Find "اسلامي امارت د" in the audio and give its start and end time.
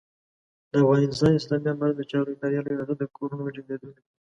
1.35-2.01